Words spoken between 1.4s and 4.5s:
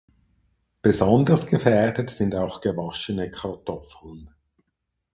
gefährdet sind auch gewaschene Kartoffeln.